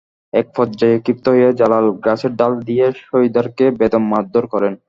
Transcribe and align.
একপর্যায়ে 0.33 0.97
ক্ষিপ্ত 0.99 1.25
হয়ে 1.33 1.49
জালাল 1.59 1.85
গাছের 2.05 2.33
ডাল 2.35 2.53
দিয়ে 2.67 2.85
সহিদারকে 3.01 3.65
বেদম 3.79 4.03
মারধর 4.11 4.45
করেন। 4.53 4.73